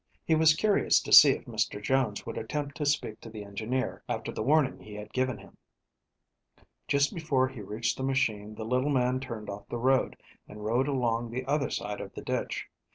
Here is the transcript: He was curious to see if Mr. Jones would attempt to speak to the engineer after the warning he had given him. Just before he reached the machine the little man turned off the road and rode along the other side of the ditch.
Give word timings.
He 0.25 0.33
was 0.33 0.55
curious 0.55 0.99
to 1.03 1.13
see 1.13 1.29
if 1.33 1.45
Mr. 1.45 1.79
Jones 1.79 2.25
would 2.25 2.35
attempt 2.35 2.75
to 2.77 2.87
speak 2.87 3.21
to 3.21 3.29
the 3.29 3.43
engineer 3.43 4.01
after 4.09 4.31
the 4.31 4.41
warning 4.41 4.79
he 4.79 4.95
had 4.95 5.13
given 5.13 5.37
him. 5.37 5.57
Just 6.87 7.13
before 7.13 7.47
he 7.49 7.61
reached 7.61 7.97
the 7.97 8.03
machine 8.03 8.55
the 8.55 8.65
little 8.65 8.89
man 8.89 9.19
turned 9.19 9.47
off 9.47 9.67
the 9.69 9.77
road 9.77 10.17
and 10.47 10.65
rode 10.65 10.87
along 10.87 11.29
the 11.29 11.45
other 11.45 11.69
side 11.69 12.01
of 12.01 12.15
the 12.15 12.23
ditch. 12.23 12.65